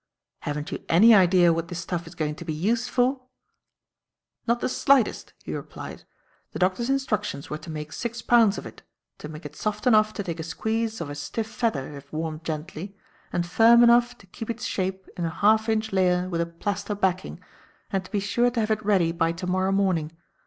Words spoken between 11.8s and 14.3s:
if warmed gently, and firm enough to